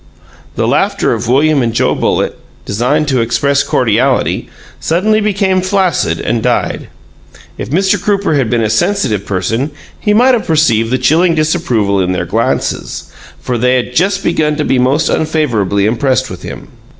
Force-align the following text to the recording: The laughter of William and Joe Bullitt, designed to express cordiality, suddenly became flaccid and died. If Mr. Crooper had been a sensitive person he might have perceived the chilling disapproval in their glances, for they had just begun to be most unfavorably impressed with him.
The 0.55 0.67
laughter 0.67 1.13
of 1.13 1.27
William 1.27 1.61
and 1.61 1.75
Joe 1.75 1.93
Bullitt, 1.93 2.39
designed 2.65 3.07
to 3.09 3.21
express 3.21 3.61
cordiality, 3.61 4.49
suddenly 4.79 5.21
became 5.21 5.61
flaccid 5.61 6.19
and 6.19 6.41
died. 6.41 6.87
If 7.59 7.69
Mr. 7.69 8.01
Crooper 8.01 8.33
had 8.35 8.49
been 8.49 8.63
a 8.63 8.69
sensitive 8.71 9.27
person 9.27 9.69
he 9.99 10.15
might 10.15 10.33
have 10.33 10.47
perceived 10.47 10.89
the 10.89 10.97
chilling 10.97 11.35
disapproval 11.35 12.01
in 12.01 12.13
their 12.13 12.25
glances, 12.25 13.11
for 13.39 13.59
they 13.59 13.75
had 13.75 13.95
just 13.95 14.23
begun 14.23 14.55
to 14.55 14.65
be 14.65 14.79
most 14.79 15.07
unfavorably 15.07 15.85
impressed 15.85 16.31
with 16.31 16.41
him. 16.41 16.69